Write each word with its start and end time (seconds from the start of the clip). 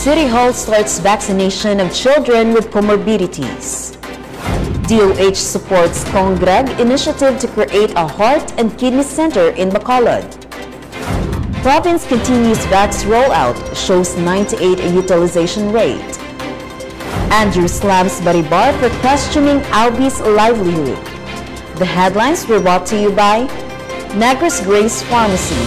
City 0.00 0.26
Hall 0.26 0.50
starts 0.54 0.98
vaccination 0.98 1.78
of 1.78 1.94
children 1.94 2.54
with 2.54 2.70
comorbidities. 2.70 3.92
DOH 4.88 5.34
supports 5.34 6.04
Cong. 6.04 6.36
Greg 6.38 6.70
initiative 6.80 7.38
to 7.38 7.46
create 7.48 7.90
a 7.96 8.06
heart 8.06 8.50
and 8.58 8.78
kidney 8.78 9.02
center 9.02 9.50
in 9.50 9.68
Bacolod. 9.68 10.24
Province 11.60 12.06
continues 12.08 12.56
vax 12.72 13.04
rollout, 13.04 13.60
shows 13.76 14.16
98 14.16 14.82
utilization 14.90 15.70
rate. 15.70 16.18
Andrew 17.30 17.68
slams 17.68 18.22
Baribar 18.22 18.72
for 18.80 18.88
questioning 19.00 19.60
Albee's 19.68 20.18
livelihood. 20.22 20.96
The 21.76 21.84
headlines 21.84 22.48
were 22.48 22.60
brought 22.60 22.86
to 22.86 22.98
you 22.98 23.10
by 23.10 23.46
Negros 24.16 24.64
Grace 24.64 25.02
Pharmacy, 25.02 25.62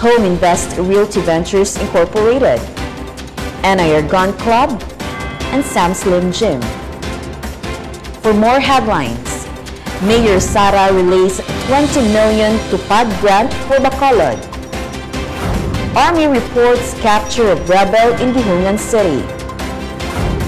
Home 0.00 0.26
Invest 0.26 0.76
Realty 0.76 1.22
Ventures 1.22 1.78
Incorporated, 1.78 2.60
NIR 3.62 4.08
Gun 4.08 4.32
Club, 4.38 4.70
and 5.52 5.64
Sam 5.64 5.94
Slim 5.94 6.32
Gym. 6.32 6.60
For 8.22 8.32
more 8.32 8.60
headlines, 8.60 9.46
Mayor 10.02 10.40
Sara 10.40 10.92
relays 10.94 11.40
20 11.66 12.00
million 12.12 12.58
to 12.70 12.78
PAD 12.88 13.08
grant 13.20 13.52
for 13.68 13.76
Bacolod. 13.76 14.38
Army 15.96 16.26
reports 16.26 16.94
capture 17.00 17.48
of 17.48 17.68
rebel 17.68 18.12
in 18.22 18.32
Guihulngan 18.32 18.78
City. 18.78 19.20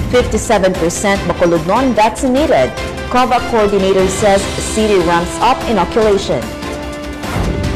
57% 0.09 1.17
Bacolodnon 1.27 1.93
vaccinated. 1.93 2.69
COVAC 3.09 3.51
coordinator 3.51 4.07
says 4.07 4.41
city 4.73 4.97
ramps 5.05 5.35
up 5.39 5.61
inoculation. 5.69 6.39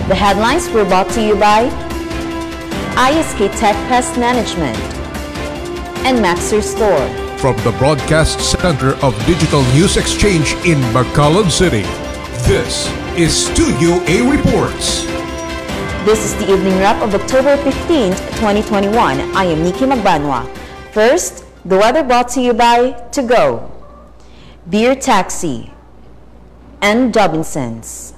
The 0.08 0.16
headlines 0.16 0.70
were 0.70 0.86
brought 0.86 1.10
to 1.12 1.22
you 1.22 1.36
by 1.36 1.70
ISK 2.96 3.52
Tech 3.60 3.76
Pest 3.88 4.18
Management 4.18 4.97
and 6.08 6.20
Maxer 6.20 6.64
Store. 6.64 7.06
From 7.38 7.58
the 7.66 7.76
broadcast 7.78 8.40
center 8.40 8.92
of 9.06 9.14
Digital 9.26 9.62
News 9.76 9.98
Exchange 9.98 10.54
in 10.64 10.80
Bacolod 10.96 11.52
City, 11.52 11.84
this 12.48 12.88
is 13.18 13.36
Studio 13.36 14.00
A 14.08 14.24
Reports. 14.32 15.04
This 16.06 16.24
is 16.24 16.34
the 16.36 16.54
evening 16.54 16.80
wrap 16.80 17.02
of 17.02 17.14
October 17.14 17.58
15th, 17.58 18.20
2021. 18.40 19.20
I 19.36 19.44
am 19.44 19.62
Nikki 19.62 19.84
Magbanwa. 19.84 20.48
First, 20.94 21.44
the 21.66 21.76
weather 21.76 22.04
brought 22.04 22.30
to 22.30 22.42
you 22.42 22.54
by 22.54 22.92
To 23.12 23.22
Go, 23.22 23.70
Beer 24.70 24.96
Taxi, 24.96 25.74
and 26.82 27.14
Dobinsons. 27.14 28.14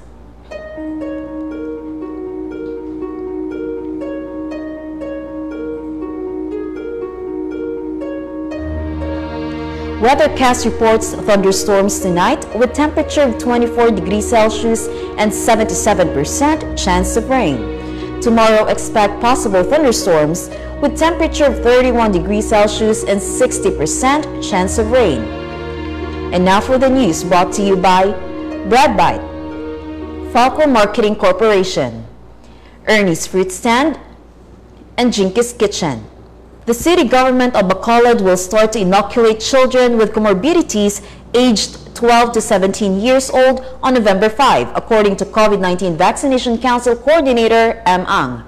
Weathercast 10.00 10.64
reports 10.64 11.14
thunderstorms 11.14 12.00
tonight 12.00 12.48
with 12.56 12.72
temperature 12.72 13.24
of 13.24 13.38
24 13.38 13.92
degrees 13.92 14.30
Celsius 14.30 14.88
and 15.18 15.30
77% 15.30 16.82
chance 16.82 17.18
of 17.18 17.30
rain. 17.30 18.22
Tomorrow 18.22 18.68
expect 18.68 19.20
possible 19.20 19.62
thunderstorms 19.62 20.50
with 20.82 20.98
temperature 20.98 21.48
of 21.48 21.62
31 21.64 22.14
degrees 22.14 22.48
Celsius 22.48 23.04
and 23.04 23.20
60% 23.20 24.50
chance 24.50 24.78
of 24.78 24.90
rain. 24.90 25.22
And 26.34 26.46
now 26.46 26.62
for 26.62 26.78
the 26.78 26.90
news 26.90 27.26
brought 27.26 27.52
to 27.56 27.62
you 27.62 27.76
by 27.76 28.14
Bread 28.70 28.96
Bite, 28.96 29.20
Falco 30.32 30.66
Marketing 30.66 31.18
Corporation, 31.18 32.06
Ernie's 32.88 33.28
Fruit 33.28 33.52
Stand, 33.52 34.00
and 34.98 35.12
Jinkies 35.12 35.60
Kitchen. 35.60 36.06
The 36.70 36.76
city 36.76 37.06
government 37.06 37.56
of 37.56 37.66
Bacolod 37.66 38.22
will 38.22 38.38
start 38.38 38.74
to 38.74 38.80
inoculate 38.80 39.40
children 39.40 39.98
with 39.98 40.14
comorbidities 40.14 41.02
aged 41.34 41.96
12 41.96 42.34
to 42.34 42.42
17 42.42 43.02
years 43.02 43.32
old 43.32 43.66
on 43.82 43.96
November 43.96 44.30
5, 44.30 44.78
according 44.78 45.16
to 45.18 45.26
COVID-19 45.26 45.96
Vaccination 45.96 46.60
Council 46.60 46.96
Coordinator 46.96 47.82
M. 47.88 48.06
Ang. 48.08 48.44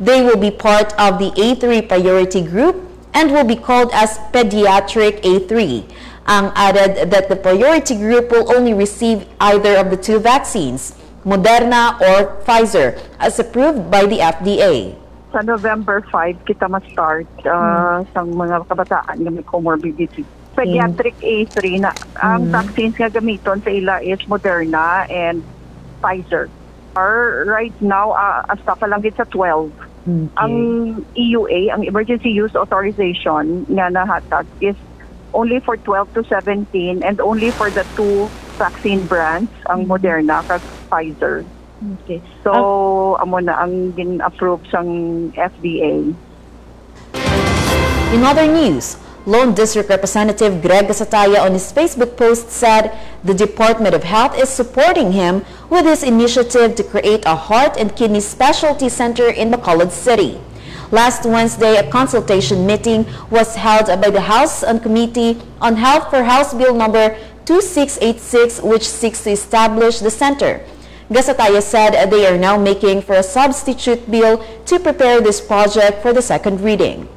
They 0.00 0.20
will 0.20 0.36
be 0.36 0.50
part 0.50 0.98
of 0.98 1.20
the 1.20 1.30
A3 1.38 1.86
priority 1.86 2.42
group 2.42 2.74
and 3.14 3.30
will 3.30 3.46
be 3.46 3.54
called 3.54 3.90
as 3.94 4.18
Pediatric 4.34 5.22
A3. 5.22 5.86
Ang 6.26 6.50
added 6.56 7.08
that 7.12 7.28
the 7.28 7.36
priority 7.36 7.94
group 7.94 8.32
will 8.32 8.50
only 8.52 8.74
receive 8.74 9.28
either 9.38 9.76
of 9.76 9.90
the 9.90 9.96
two 9.96 10.18
vaccines, 10.18 10.96
Moderna 11.24 11.94
or 12.02 12.42
Pfizer, 12.42 12.98
as 13.20 13.38
approved 13.38 13.92
by 13.92 14.06
the 14.06 14.18
FDA. 14.18 14.96
Sa 15.30 15.40
November 15.46 16.02
5 16.10 16.42
kita 16.46 16.66
ma-start 16.66 17.26
uh, 17.46 18.02
sa 18.10 18.20
mga 18.26 18.66
kabataan 18.66 19.16
nga 19.22 19.30
may 19.30 19.46
comorbidity. 19.46 20.26
Pediatric 20.58 21.14
A3 21.22 21.80
na 21.80 21.90
ang 22.18 22.50
vaccines 22.50 22.98
nga 22.98 23.08
gamiton 23.08 23.62
sa 23.62 23.70
ila 23.70 24.02
is 24.02 24.20
Moderna 24.26 25.06
and 25.06 25.40
Pfizer. 26.02 26.50
Are 26.98 27.46
right 27.46 27.74
now 27.78 28.12
uh, 28.18 28.42
asta 28.50 28.74
pa 28.74 28.86
lang 28.90 29.06
sa 29.14 29.24
12. 29.30 29.70
Ang 30.42 30.54
EUA, 31.14 31.70
ang 31.70 31.86
Emergency 31.86 32.34
Use 32.34 32.56
Authorization 32.58 33.62
nga 33.70 33.86
nahatag 33.92 34.48
is 34.58 34.74
only 35.30 35.62
for 35.62 35.78
12 35.78 36.10
to 36.18 36.22
17 36.26 36.66
and 37.06 37.16
only 37.22 37.54
for 37.54 37.70
the 37.70 37.86
two 37.94 38.26
vaccine 38.58 39.06
brands, 39.06 39.52
ang 39.70 39.86
Moderna 39.86 40.42
kag 40.44 40.60
Pfizer. 40.90 41.46
Okay. 41.80 42.20
So, 42.44 43.16
amo 43.24 43.40
na 43.40 43.64
ang 43.64 43.96
gin-approve 43.96 44.60
sang 44.68 45.32
FDA. 45.32 46.12
In 48.12 48.20
other 48.20 48.44
news, 48.44 49.00
Lone 49.24 49.54
District 49.54 49.88
Representative 49.88 50.60
Greg 50.60 50.88
Gasataya 50.88 51.40
on 51.40 51.52
his 51.52 51.72
Facebook 51.72 52.16
post 52.16 52.50
said 52.50 52.92
the 53.24 53.32
Department 53.32 53.94
of 53.94 54.04
Health 54.04 54.36
is 54.36 54.48
supporting 54.48 55.12
him 55.12 55.44
with 55.68 55.84
his 55.84 56.02
initiative 56.02 56.74
to 56.76 56.84
create 56.84 57.24
a 57.24 57.36
heart 57.36 57.76
and 57.80 57.96
kidney 57.96 58.20
specialty 58.20 58.88
center 58.88 59.28
in 59.28 59.50
Bacolod 59.50 59.90
City. 59.92 60.40
Last 60.90 61.24
Wednesday, 61.24 61.76
a 61.76 61.88
consultation 61.88 62.66
meeting 62.66 63.06
was 63.30 63.54
held 63.54 63.86
by 64.02 64.10
the 64.10 64.20
House 64.20 64.64
and 64.64 64.82
Committee 64.82 65.40
on 65.60 65.76
Health 65.76 66.10
for 66.10 66.24
House 66.24 66.52
Bill 66.52 66.74
number 66.74 67.16
2686, 67.44 68.60
which 68.60 68.88
seeks 68.88 69.22
to 69.24 69.30
establish 69.30 70.00
the 70.00 70.10
center. 70.10 70.60
Gasataya 71.10 71.60
said 71.60 72.06
they 72.10 72.24
are 72.26 72.38
now 72.38 72.56
making 72.56 73.02
for 73.02 73.16
a 73.16 73.22
substitute 73.22 74.08
bill 74.08 74.44
to 74.66 74.78
prepare 74.78 75.20
this 75.20 75.40
project 75.40 76.02
for 76.02 76.12
the 76.12 76.22
second 76.22 76.60
reading. 76.60 77.08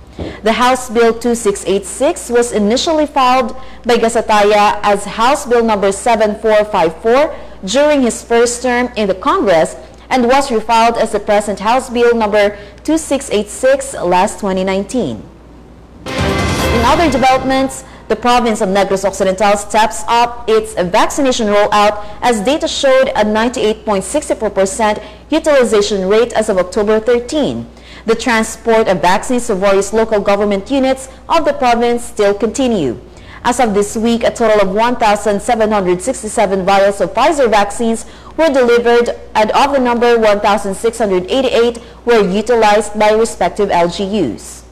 The 0.41 0.51
House 0.51 0.89
Bill 0.89 1.13
2686 1.13 2.29
was 2.31 2.51
initially 2.51 3.05
filed 3.05 3.55
by 3.85 3.97
Gasataya 3.97 4.79
as 4.81 5.05
House 5.05 5.45
Bill 5.45 5.63
number 5.63 5.91
7454 5.91 7.35
during 7.65 8.01
his 8.01 8.23
first 8.23 8.63
term 8.63 8.89
in 8.95 9.07
the 9.07 9.15
Congress 9.15 9.75
and 10.09 10.25
was 10.25 10.49
refiled 10.49 10.97
as 10.97 11.11
the 11.11 11.19
present 11.19 11.59
House 11.59 11.89
Bill 11.89 12.15
number 12.15 12.57
2686 12.83 13.93
last 14.03 14.39
2019. 14.39 15.21
In 16.05 16.81
other 16.85 17.11
developments, 17.11 17.83
the 18.13 18.21
province 18.21 18.61
of 18.61 18.69
Negros 18.69 19.05
Occidental 19.05 19.57
steps 19.57 20.03
up 20.07 20.47
its 20.47 20.75
vaccination 20.75 21.47
rollout 21.47 22.05
as 22.21 22.41
data 22.41 22.67
showed 22.67 23.07
a 23.15 23.25
98.64% 23.25 25.03
utilization 25.31 26.07
rate 26.07 26.31
as 26.33 26.47
of 26.47 26.59
October 26.59 26.99
13. 26.99 27.65
The 28.05 28.13
transport 28.13 28.87
of 28.87 29.01
vaccines 29.01 29.47
to 29.47 29.55
various 29.55 29.93
local 29.93 30.19
government 30.19 30.69
units 30.69 31.09
of 31.27 31.43
the 31.45 31.53
province 31.53 32.03
still 32.03 32.35
continue. 32.35 32.99
As 33.43 33.59
of 33.59 33.73
this 33.73 33.97
week, 33.97 34.23
a 34.23 34.29
total 34.29 34.61
of 34.61 34.75
1,767 34.75 36.65
vials 36.65 37.01
of 37.01 37.15
Pfizer 37.15 37.49
vaccines 37.49 38.05
were 38.37 38.49
delivered 38.53 39.09
and 39.33 39.49
of 39.53 39.71
the 39.73 39.79
number, 39.79 40.19
1,688 40.19 41.79
were 42.05 42.29
utilized 42.29 42.99
by 42.99 43.09
respective 43.09 43.69
LGUs. 43.69 44.62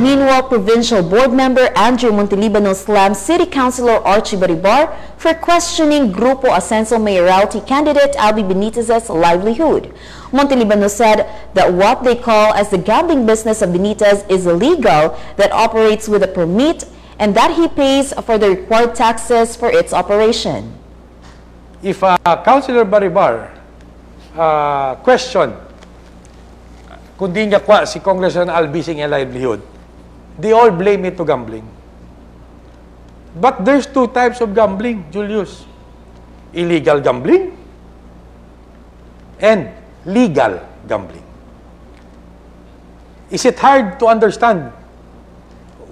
Meanwhile, 0.00 0.44
Provincial 0.48 1.02
Board 1.02 1.32
Member 1.32 1.68
Andrew 1.76 2.10
Montelibano 2.10 2.74
slammed 2.74 3.16
City 3.16 3.44
Councilor 3.44 4.00
Archie 4.06 4.36
Baribar 4.36 4.96
for 5.18 5.34
questioning 5.34 6.10
Grupo 6.10 6.48
Ascenso 6.48 6.96
mayoralty 6.98 7.60
candidate 7.66 8.16
Albee 8.16 8.42
Benitez's 8.42 9.10
livelihood. 9.10 9.92
Montelibano 10.32 10.88
said 10.88 11.28
that 11.52 11.70
what 11.72 12.02
they 12.02 12.16
call 12.16 12.54
as 12.54 12.70
the 12.70 12.78
gambling 12.78 13.26
business 13.26 13.60
of 13.60 13.70
Benitez 13.70 14.24
is 14.30 14.46
illegal, 14.46 15.18
that 15.36 15.52
operates 15.52 16.08
with 16.08 16.22
a 16.22 16.28
permit, 16.28 16.86
and 17.18 17.34
that 17.36 17.52
he 17.54 17.68
pays 17.68 18.14
for 18.24 18.38
the 18.38 18.48
required 18.48 18.94
taxes 18.94 19.54
for 19.54 19.68
its 19.70 19.92
operation. 19.92 20.72
if 21.82 22.04
uh, 22.04 22.16
Councilor 22.44 22.84
Baribar 22.84 23.48
uh, 24.36 24.94
question 25.00 25.52
kung 27.16 27.32
di 27.32 27.44
niya 27.48 27.60
kwa 27.60 27.84
si 27.84 28.00
Congressman 28.00 28.48
Albising 28.48 29.04
ang 29.04 29.12
livelihood, 29.12 29.60
they 30.42 30.52
all 30.52 30.70
blame 30.70 31.04
it 31.04 31.16
to 31.16 31.24
gambling. 31.24 31.66
But 33.36 33.64
there's 33.64 33.86
two 33.86 34.08
types 34.08 34.40
of 34.40 34.54
gambling, 34.54 35.04
Julius. 35.10 35.64
Illegal 36.52 37.00
gambling 37.00 37.56
and 39.40 39.70
legal 40.04 40.60
gambling. 40.88 41.24
is 43.30 43.44
it 43.46 43.58
hard 43.62 43.98
to 43.98 44.06
understand 44.10 44.72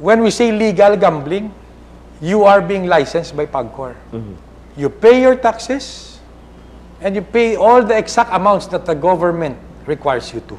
when 0.02 0.20
we 0.22 0.30
say 0.30 0.50
legal 0.50 0.96
gambling, 0.96 1.54
you 2.20 2.42
are 2.42 2.60
being 2.60 2.86
licensed 2.86 3.36
by 3.36 3.46
PAGCOR. 3.46 3.94
You 4.76 4.90
pay 4.90 5.22
your 5.22 5.36
taxes 5.36 6.18
and 7.00 7.14
you 7.14 7.22
pay 7.22 7.54
all 7.56 7.82
the 7.82 7.96
exact 7.96 8.30
amounts 8.32 8.66
that 8.68 8.86
the 8.86 8.94
government 8.94 9.56
requires 9.86 10.32
you 10.34 10.40
to. 10.50 10.58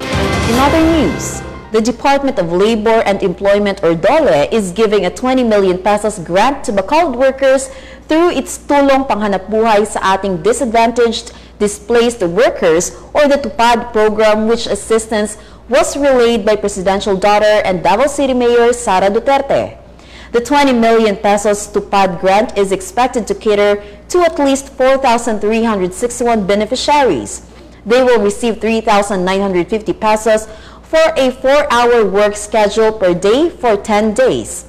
In 0.00 0.58
other 0.58 0.80
news, 0.80 1.42
the 1.72 1.80
Department 1.80 2.38
of 2.38 2.52
Labor 2.52 3.00
and 3.08 3.22
Employment 3.22 3.82
or 3.82 3.94
DOLE 3.94 4.46
is 4.52 4.72
giving 4.72 5.06
a 5.06 5.10
20 5.10 5.42
million 5.42 5.78
pesos 5.78 6.18
grant 6.18 6.62
to 6.64 6.72
Bacolod 6.72 7.16
workers 7.16 7.70
through 8.08 8.30
its 8.36 8.58
Tulong 8.58 9.08
Panghanap 9.08 9.48
Buhay 9.48 9.86
sa 9.88 10.14
ating 10.14 10.44
disadvantaged 10.44 11.32
displaced 11.58 12.20
workers 12.20 12.92
or 13.16 13.24
the 13.24 13.40
TUPAD 13.40 13.88
program 13.96 14.48
which 14.48 14.66
assistance 14.68 15.38
was 15.72 15.96
relayed 15.96 16.44
by 16.44 16.56
presidential 16.56 17.16
daughter 17.16 17.64
and 17.64 17.80
Davao 17.82 18.04
City 18.06 18.34
Mayor 18.34 18.74
Sara 18.76 19.08
Duterte. 19.08 19.78
The 20.32 20.40
20 20.44 20.74
million 20.76 21.16
pesos 21.16 21.72
TUPAD 21.72 22.20
grant 22.20 22.58
is 22.58 22.68
expected 22.72 23.26
to 23.28 23.34
cater 23.34 23.80
to 24.12 24.18
at 24.20 24.36
least 24.38 24.68
4,361 24.76 26.46
beneficiaries. 26.46 27.48
They 27.84 28.02
will 28.02 28.20
receive 28.20 28.60
3,950 28.60 29.92
pesos 29.94 30.46
for 30.92 31.08
a 31.16 31.30
four-hour 31.30 32.04
work 32.04 32.36
schedule 32.36 32.92
per 32.92 33.14
day 33.14 33.48
for 33.48 33.78
10 33.78 34.12
days. 34.12 34.66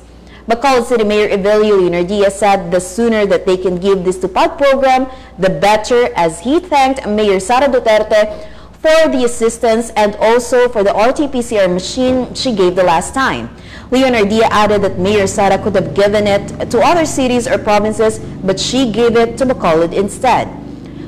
Bacolod 0.47 0.85
City 0.85 1.03
Mayor 1.03 1.27
Evelio 1.27 1.75
Leonardia 1.81 2.31
said 2.31 2.71
the 2.71 2.79
sooner 2.79 3.25
that 3.25 3.45
they 3.45 3.57
can 3.57 3.75
give 3.75 4.05
this 4.05 4.19
TUPAD 4.19 4.57
program, 4.57 5.07
the 5.37 5.49
better 5.49 6.07
as 6.15 6.39
he 6.39 6.61
thanked 6.61 7.05
Mayor 7.05 7.41
Sara 7.41 7.67
Duterte 7.67 8.47
for 8.79 9.09
the 9.11 9.25
assistance 9.25 9.89
and 9.97 10.15
also 10.15 10.69
for 10.69 10.81
the 10.81 10.91
RT-PCR 10.93 11.67
machine 11.67 12.33
she 12.33 12.55
gave 12.55 12.77
the 12.77 12.83
last 12.83 13.13
time. 13.13 13.49
Leonardia 13.91 14.43
added 14.43 14.81
that 14.81 14.97
Mayor 14.97 15.27
Sara 15.27 15.61
could 15.61 15.75
have 15.75 15.93
given 15.93 16.25
it 16.25 16.71
to 16.71 16.79
other 16.79 17.05
cities 17.05 17.47
or 17.49 17.57
provinces, 17.57 18.19
but 18.47 18.57
she 18.57 18.89
gave 18.93 19.17
it 19.17 19.37
to 19.39 19.45
Bacolod 19.45 19.91
instead. 19.93 20.47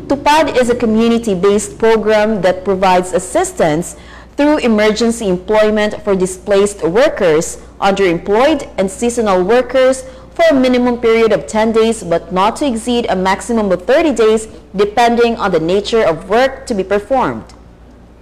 TUPAD 0.09 0.57
is 0.57 0.69
a 0.69 0.75
community-based 0.75 1.79
program 1.79 2.41
that 2.41 2.65
provides 2.65 3.13
assistance 3.13 3.95
through 4.37 4.57
emergency 4.59 5.27
employment 5.27 6.01
for 6.03 6.15
displaced 6.15 6.83
workers, 6.83 7.57
underemployed, 7.79 8.69
and 8.77 8.91
seasonal 8.91 9.43
workers 9.43 10.03
for 10.35 10.43
a 10.51 10.53
minimum 10.53 10.99
period 10.99 11.31
of 11.31 11.47
10 11.47 11.71
days 11.71 12.03
but 12.03 12.31
not 12.31 12.57
to 12.57 12.67
exceed 12.67 13.05
a 13.07 13.15
maximum 13.15 13.71
of 13.71 13.87
30 13.87 14.13
days 14.13 14.47
depending 14.75 15.35
on 15.37 15.51
the 15.51 15.59
nature 15.59 16.03
of 16.03 16.27
work 16.29 16.67
to 16.67 16.75
be 16.75 16.83
performed. 16.83 17.55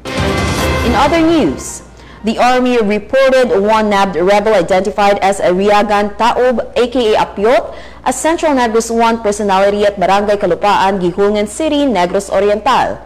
In 0.06 0.94
other 0.94 1.22
news, 1.22 1.82
the 2.24 2.38
Army 2.38 2.80
reported 2.80 3.50
one 3.60 3.90
nabbed 3.90 4.16
rebel 4.16 4.54
identified 4.54 5.18
as 5.20 5.42
Ariagan 5.42 6.16
Taob 6.16 6.62
aka 6.78 7.16
Apiot, 7.18 7.76
a 8.06 8.14
Central 8.14 8.54
Negros 8.54 8.94
1 8.94 9.20
personality 9.26 9.84
at 9.84 10.00
Barangay 10.00 10.38
Kalupaan, 10.38 11.02
Guihulngan 11.02 11.50
City, 11.50 11.90
Negros 11.90 12.30
Oriental. 12.30 13.02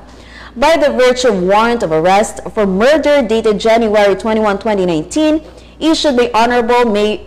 By 0.58 0.76
the 0.76 0.90
virtue 0.90 1.28
of 1.28 1.44
warrant 1.44 1.84
of 1.84 1.92
arrest 1.92 2.40
for 2.50 2.66
murder 2.66 3.22
dated 3.22 3.60
January 3.60 4.16
21, 4.16 4.58
2019, 4.58 5.40
issued 5.80 6.18
by 6.18 6.32
Honorable 6.34 6.84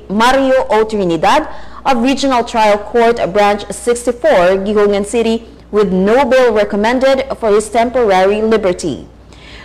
Mario 0.08 0.66
O. 0.68 0.84
Trinidad 0.84 1.48
of 1.86 2.02
Regional 2.02 2.42
Trial 2.42 2.76
Court 2.76 3.18
Branch 3.32 3.64
64, 3.70 4.20
Guihulngan 4.66 5.06
City, 5.06 5.46
with 5.70 5.92
no 5.92 6.24
bail 6.24 6.52
recommended 6.52 7.22
for 7.38 7.50
his 7.50 7.70
temporary 7.70 8.42
liberty. 8.42 9.06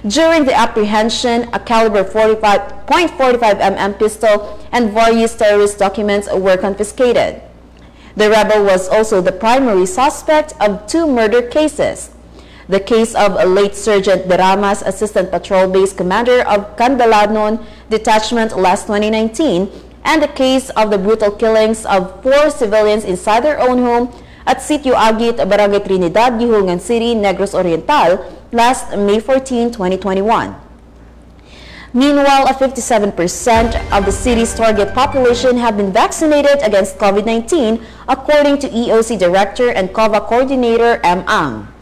During 0.05 0.45
the 0.45 0.53
apprehension, 0.53 1.49
a 1.51 1.57
caliber 1.59 2.03
45.45 2.03 3.39
mm 3.39 3.97
pistol 3.97 4.59
and 4.73 4.91
various 4.91 5.33
terrorist 5.33 5.79
documents 5.79 6.29
were 6.31 6.57
confiscated. 6.57 7.41
The 8.15 8.29
rebel 8.29 8.63
was 8.63 8.87
also 8.87 9.21
the 9.21 9.31
primary 9.31 9.87
suspect 9.87 10.53
of 10.61 10.85
two 10.85 11.07
murder 11.07 11.41
cases. 11.41 12.11
The 12.67 12.79
case 12.79 13.13
of 13.13 13.37
late 13.47 13.75
Sergeant 13.75 14.25
Deramas, 14.27 14.81
Assistant 14.81 15.29
Patrol 15.29 15.69
Base 15.69 15.93
Commander 15.93 16.41
of 16.49 16.75
Candalanon 16.75 17.63
Detachment 17.89 18.57
last 18.57 18.87
2019, 18.89 19.69
and 20.03 20.21
the 20.21 20.27
case 20.29 20.71
of 20.71 20.89
the 20.89 20.97
brutal 20.97 21.29
killings 21.29 21.85
of 21.85 22.23
four 22.23 22.49
civilians 22.49 23.05
inside 23.05 23.43
their 23.43 23.59
own 23.61 23.77
home 23.77 24.09
at 24.47 24.57
Sitio 24.57 24.93
Agit, 24.97 25.37
Barangay 25.37 25.85
Trinidad, 25.85 26.33
Guihulngan 26.41 26.81
City, 26.81 27.13
Negros 27.13 27.53
Oriental 27.53 28.25
last 28.51 28.97
May 28.97 29.19
14, 29.19 29.71
2021. 29.71 30.55
Meanwhile, 31.93 32.47
57% 32.47 33.13
of 33.91 34.05
the 34.05 34.11
city's 34.11 34.53
target 34.53 34.93
population 34.93 35.55
have 35.57 35.77
been 35.77 35.93
vaccinated 35.93 36.61
against 36.61 36.97
COVID-19, 36.97 37.81
according 38.09 38.59
to 38.59 38.67
EOC 38.69 39.17
Director 39.17 39.69
and 39.69 39.89
COVAC 39.89 40.27
Coordinator 40.27 40.99
M. 41.03 41.23
Ang. 41.27 41.74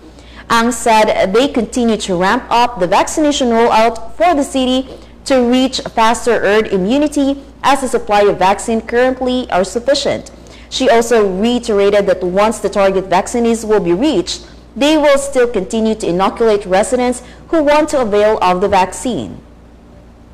Ang 0.53 0.69
said 0.69 1.33
they 1.33 1.49
continue 1.49 1.97
to 2.05 2.13
ramp 2.13 2.45
up 2.53 2.77
the 2.77 2.85
vaccination 2.85 3.49
rollout 3.49 4.13
for 4.13 4.37
the 4.37 4.45
city 4.45 4.85
to 5.25 5.41
reach 5.49 5.81
faster 5.97 6.45
herd 6.45 6.67
immunity 6.67 7.41
as 7.65 7.81
the 7.81 7.87
supply 7.89 8.21
of 8.29 8.37
vaccine 8.37 8.77
currently 8.77 9.49
are 9.49 9.63
sufficient. 9.63 10.29
She 10.69 10.85
also 10.93 11.25
reiterated 11.25 12.05
that 12.05 12.21
once 12.21 12.59
the 12.59 12.69
target 12.69 13.05
vaccines 13.05 13.65
will 13.65 13.79
be 13.79 13.93
reached, 13.93 14.45
they 14.75 14.95
will 14.95 15.17
still 15.17 15.49
continue 15.49 15.95
to 15.95 16.05
inoculate 16.05 16.67
residents 16.67 17.23
who 17.47 17.63
want 17.63 17.89
to 17.89 18.01
avail 18.05 18.37
of 18.37 18.61
the 18.61 18.69
vaccine. 18.69 19.41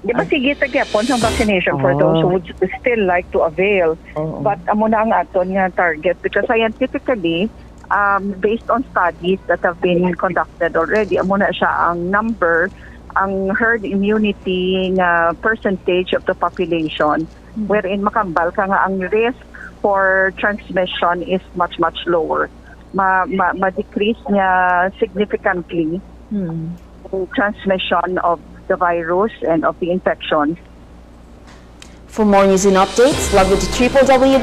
Di 0.04 0.12
ba 0.12 0.27
sige 0.27 0.51
tagyapon 0.56 1.07
ang 1.12 1.19
vaccination 1.24 1.80
for 1.80 1.95
those 1.95 2.19
who 2.24 2.27
oh. 2.27 2.33
would 2.39 2.48
still 2.80 3.04
like 3.07 3.27
to 3.31 3.39
avail. 3.48 3.95
Oh. 4.19 4.44
But 4.44 4.60
amo 4.68 4.92
na 4.92 5.04
ang 5.04 5.12
aton 5.16 5.56
nga 5.56 5.71
target 5.71 6.19
because 6.19 6.44
scientifically, 6.44 7.48
um, 7.92 8.32
based 8.40 8.70
on 8.70 8.84
studies 8.92 9.40
that 9.48 9.60
have 9.62 9.82
been 9.82 10.14
conducted 10.16 10.76
already, 10.76 11.18
amo 11.18 11.36
na 11.36 11.52
siya 11.52 11.92
ang 11.92 12.10
number, 12.10 12.70
ang 13.18 13.50
herd 13.50 13.86
immunity 13.86 14.94
nga 14.94 15.34
percentage 15.42 16.14
of 16.14 16.26
the 16.26 16.34
population 16.34 17.28
wherein 17.68 18.02
makambal 18.06 18.54
ka 18.54 18.64
nga 18.70 18.86
ang 18.86 19.00
risk 19.10 19.42
for 19.82 20.32
transmission 20.38 21.24
is 21.24 21.42
much, 21.56 21.80
much 21.80 21.98
lower. 22.06 22.50
Ma, 22.94 23.26
ma, 23.26 23.54
ma-decrease 23.54 24.18
niya 24.30 24.92
significantly 24.98 26.02
the 27.12 27.28
transmission 27.36 28.18
of 28.24 28.40
the 28.68 28.76
virus 28.76 29.32
and 29.48 29.66
of 29.66 29.80
the 29.80 29.92
infection. 29.92 30.58
For 32.08 32.26
more 32.26 32.46
news 32.46 32.66
and 32.66 32.76
updates, 32.78 33.34
log 33.34 33.48
on 33.48 33.60
to 33.60 33.66
www.dnx.news. 33.66 34.40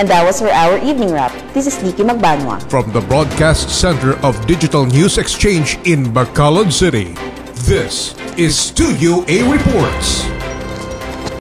And 0.00 0.08
that 0.08 0.24
was 0.24 0.40
for 0.40 0.48
our 0.48 0.78
evening 0.78 1.12
wrap. 1.12 1.30
This 1.52 1.66
is 1.66 1.76
Nikki 1.82 2.02
Magbanwa. 2.02 2.64
From 2.70 2.90
the 2.90 3.02
Broadcast 3.02 3.68
Center 3.68 4.16
of 4.24 4.32
Digital 4.46 4.86
News 4.86 5.18
Exchange 5.18 5.76
in 5.84 6.06
Bacolod 6.06 6.72
City, 6.72 7.12
this 7.68 8.16
is 8.38 8.56
Studio 8.56 9.22
A 9.28 9.44
Reports. 9.44 10.39